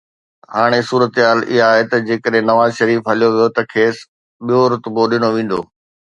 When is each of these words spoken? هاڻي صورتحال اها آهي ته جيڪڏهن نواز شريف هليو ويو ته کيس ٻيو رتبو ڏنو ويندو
هاڻي 0.53 0.81
صورتحال 0.91 1.39
اها 1.51 1.67
آهي 1.73 1.83
ته 1.91 1.99
جيڪڏهن 2.07 2.47
نواز 2.51 2.71
شريف 2.79 3.01
هليو 3.11 3.29
ويو 3.35 3.49
ته 3.57 3.63
کيس 3.73 3.99
ٻيو 4.47 4.63
رتبو 4.75 5.03
ڏنو 5.13 5.29
ويندو 5.35 5.59